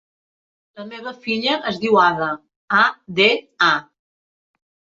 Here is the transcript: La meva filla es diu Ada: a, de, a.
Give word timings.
La 0.79 0.85
meva 0.91 1.13
filla 1.25 1.59
es 1.73 1.77
diu 1.85 2.01
Ada: 2.05 2.31
a, 2.81 2.81
de, 3.21 3.31
a. 3.69 3.71